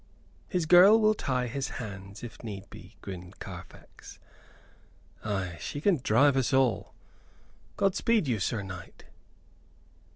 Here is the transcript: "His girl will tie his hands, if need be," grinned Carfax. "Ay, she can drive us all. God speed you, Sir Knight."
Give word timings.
"His 0.47 0.65
girl 0.65 0.99
will 0.99 1.13
tie 1.13 1.45
his 1.45 1.67
hands, 1.77 2.23
if 2.23 2.43
need 2.43 2.67
be," 2.71 2.95
grinned 3.03 3.37
Carfax. 3.37 4.17
"Ay, 5.23 5.57
she 5.59 5.79
can 5.79 5.97
drive 5.97 6.35
us 6.35 6.51
all. 6.55 6.95
God 7.77 7.93
speed 7.93 8.27
you, 8.27 8.39
Sir 8.39 8.63
Knight." 8.63 9.03